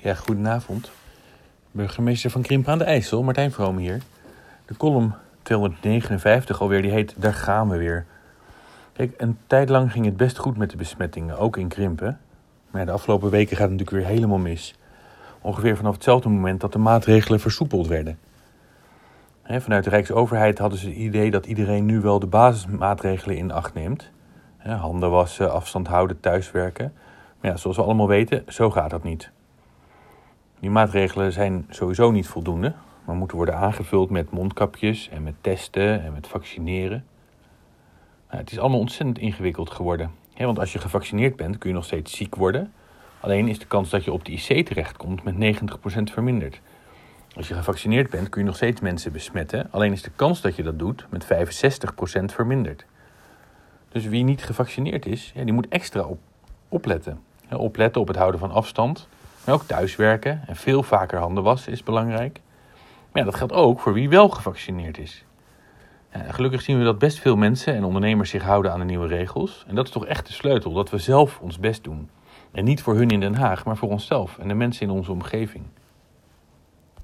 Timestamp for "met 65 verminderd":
51.10-52.84